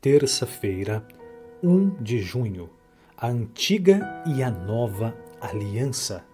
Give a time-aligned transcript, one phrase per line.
[0.00, 1.06] terça-feira,
[1.62, 2.70] 1 de junho,
[3.14, 6.24] a antiga e a nova aliança.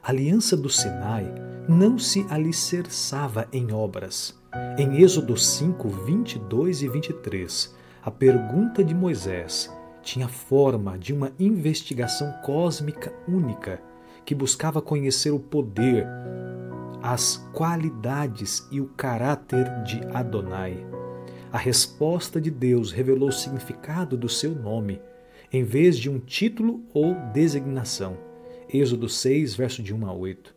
[0.00, 1.26] A aliança do Sinai
[1.68, 4.40] não se alicerçava em obras.
[4.78, 9.68] Em Êxodo 5, 22 e 23, a pergunta de Moisés
[10.00, 13.82] tinha forma de uma investigação cósmica única
[14.24, 16.06] que buscava conhecer o poder,
[17.02, 20.86] as qualidades e o caráter de Adonai.
[21.52, 25.02] A resposta de Deus revelou o significado do seu nome,
[25.52, 28.16] em vez de um título ou designação.
[28.72, 30.54] Êxodo 6, verso de 1 a 8.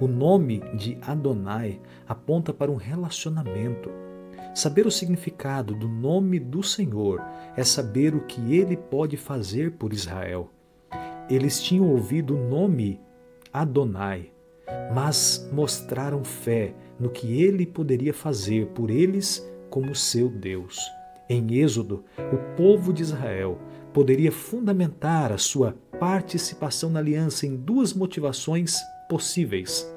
[0.00, 3.88] O nome de Adonai aponta para um relacionamento.
[4.52, 7.22] Saber o significado do nome do Senhor
[7.56, 10.50] é saber o que ele pode fazer por Israel.
[11.30, 13.00] Eles tinham ouvido o nome
[13.52, 14.32] Adonai,
[14.92, 20.78] mas mostraram fé no que ele poderia fazer por eles como seu Deus.
[21.26, 23.58] Em Êxodo, o povo de Israel
[23.90, 28.76] poderia fundamentar a sua participação na aliança em duas motivações
[29.08, 29.90] possíveis.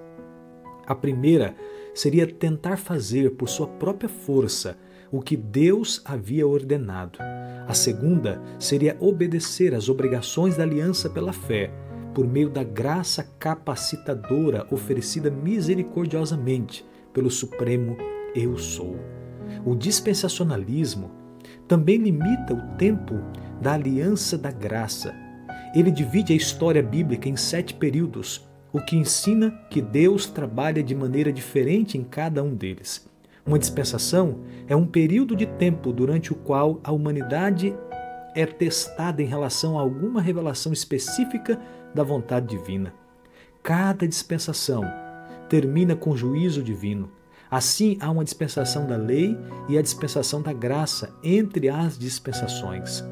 [0.87, 1.53] A primeira
[1.93, 4.77] seria tentar fazer por sua própria força
[5.11, 7.19] o que Deus havia ordenado.
[7.67, 11.69] A segunda seria obedecer às obrigações da aliança pela fé,
[12.13, 17.97] por meio da graça capacitadora oferecida misericordiosamente pelo Supremo
[18.33, 19.14] Eu Sou.
[19.65, 21.09] O dispensacionalismo
[21.67, 23.15] também limita o tempo
[23.59, 25.15] da aliança da graça.
[25.73, 30.93] Ele divide a história bíblica em sete períodos, o que ensina que Deus trabalha de
[30.93, 33.09] maneira diferente em cada um deles.
[33.43, 37.75] Uma dispensação é um período de tempo durante o qual a humanidade
[38.35, 41.59] é testada em relação a alguma revelação específica
[41.93, 42.93] da vontade divina.
[43.63, 44.83] Cada dispensação
[45.49, 47.09] termina com juízo divino.
[47.49, 49.37] Assim, há uma dispensação da lei
[49.69, 53.03] e a dispensação da graça entre as dispensações.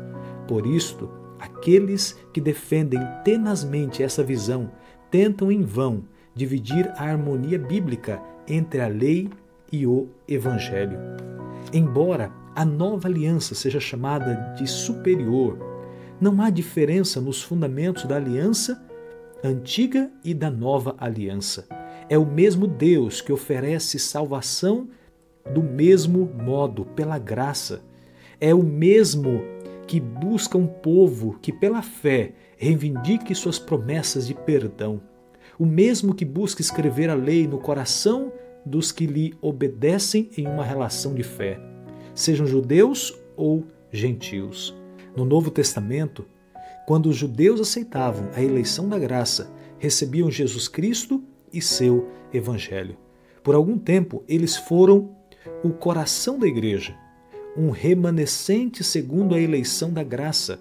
[0.47, 1.09] Por isto,
[1.39, 4.71] aqueles que defendem tenazmente essa visão
[5.11, 6.03] tentam em vão
[6.35, 9.29] dividir a harmonia bíblica entre a lei
[9.71, 10.97] e o evangelho.
[11.71, 15.57] Embora a nova aliança seja chamada de superior,
[16.19, 18.83] não há diferença nos fundamentos da aliança
[19.43, 21.67] antiga e da nova aliança.
[22.13, 24.87] É o mesmo Deus que oferece salvação
[25.51, 27.81] do mesmo modo, pela graça.
[28.39, 29.41] É o mesmo
[29.87, 35.01] que busca um povo que, pela fé, reivindique suas promessas de perdão.
[35.57, 38.31] O mesmo que busca escrever a lei no coração
[38.63, 41.59] dos que lhe obedecem em uma relação de fé,
[42.13, 44.71] sejam judeus ou gentios.
[45.17, 46.27] No Novo Testamento,
[46.85, 51.23] quando os judeus aceitavam a eleição da graça, recebiam Jesus Cristo
[51.53, 52.97] e seu Evangelho.
[53.43, 55.15] Por algum tempo, eles foram
[55.63, 56.95] o coração da igreja,
[57.55, 60.59] um remanescente segundo a eleição da graça,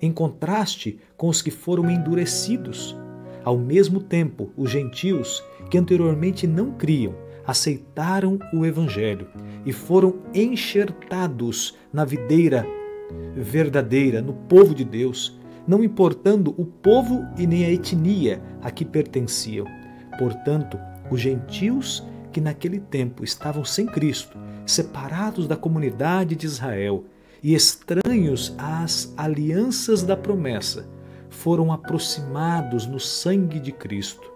[0.00, 2.96] em contraste com os que foram endurecidos.
[3.44, 7.14] Ao mesmo tempo, os gentios, que anteriormente não criam,
[7.46, 9.28] aceitaram o Evangelho
[9.64, 12.66] e foram enxertados na videira
[13.34, 18.84] verdadeira, no povo de Deus, não importando o povo e nem a etnia a que
[18.84, 19.66] pertenciam.
[20.18, 20.78] Portanto,
[21.10, 22.02] os gentios
[22.32, 27.04] que naquele tempo estavam sem Cristo, separados da comunidade de Israel
[27.42, 30.88] e estranhos às alianças da promessa,
[31.28, 34.30] foram aproximados no sangue de Cristo.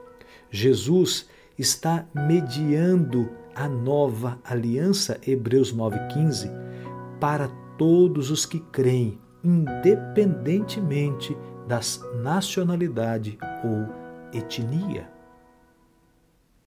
[0.51, 1.27] Jesus
[1.59, 6.51] está mediando a nova aliança, Hebreus 9,15,
[7.19, 7.49] para
[7.79, 13.89] todos os que creem, independentemente das nacionalidade ou
[14.33, 15.16] etnia.